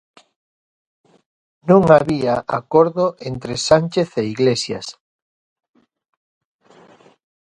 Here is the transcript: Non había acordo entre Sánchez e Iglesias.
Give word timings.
Non 1.69 1.83
había 1.97 2.33
acordo 2.59 3.05
entre 3.29 3.53
Sánchez 3.67 4.09
e 4.21 4.23
Iglesias. 4.35 4.87